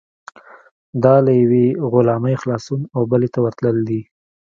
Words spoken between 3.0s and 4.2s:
بلې ته ورتلل دي.